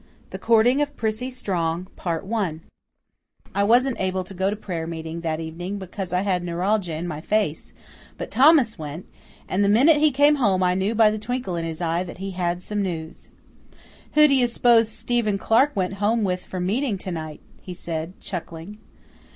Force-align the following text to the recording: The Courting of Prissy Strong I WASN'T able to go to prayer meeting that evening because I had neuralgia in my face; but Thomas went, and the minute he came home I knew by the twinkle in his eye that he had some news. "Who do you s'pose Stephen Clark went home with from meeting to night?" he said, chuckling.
The 0.31 0.39
Courting 0.39 0.81
of 0.81 0.95
Prissy 0.95 1.29
Strong 1.29 1.87
I 2.03 3.61
WASN'T 3.63 3.97
able 3.99 4.23
to 4.23 4.33
go 4.33 4.49
to 4.49 4.55
prayer 4.55 4.87
meeting 4.87 5.21
that 5.21 5.39
evening 5.39 5.77
because 5.77 6.11
I 6.11 6.21
had 6.21 6.43
neuralgia 6.43 6.95
in 6.95 7.07
my 7.07 7.21
face; 7.21 7.71
but 8.17 8.31
Thomas 8.31 8.79
went, 8.79 9.05
and 9.47 9.63
the 9.63 9.69
minute 9.69 9.97
he 9.97 10.09
came 10.09 10.37
home 10.37 10.63
I 10.63 10.73
knew 10.73 10.95
by 10.95 11.11
the 11.11 11.19
twinkle 11.19 11.55
in 11.55 11.65
his 11.65 11.81
eye 11.81 12.01
that 12.03 12.17
he 12.17 12.31
had 12.31 12.63
some 12.63 12.81
news. 12.81 13.29
"Who 14.13 14.27
do 14.27 14.33
you 14.33 14.47
s'pose 14.47 14.89
Stephen 14.89 15.37
Clark 15.37 15.75
went 15.75 15.93
home 16.01 16.23
with 16.23 16.45
from 16.47 16.65
meeting 16.65 16.97
to 16.97 17.11
night?" 17.11 17.41
he 17.61 17.75
said, 17.75 18.19
chuckling. 18.19 18.79